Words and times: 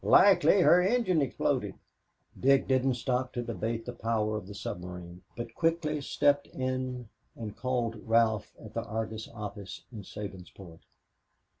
Likely 0.03 0.61
her 0.61 0.81
engine 0.81 1.21
exploded." 1.21 1.75
Dick 2.39 2.67
didn't 2.67 2.95
stop 2.95 3.33
to 3.33 3.43
debate 3.43 3.85
the 3.85 3.93
power 3.93 4.35
of 4.35 4.47
the 4.47 4.55
submarine, 4.55 5.21
but 5.37 5.53
quickly 5.53 6.01
stepped 6.01 6.47
in 6.47 7.07
and 7.35 7.55
called 7.55 8.01
Ralph 8.07 8.51
at 8.59 8.73
the 8.73 8.83
Argus 8.83 9.27
office 9.27 9.83
in 9.91 10.01
Sabinsport. 10.01 10.79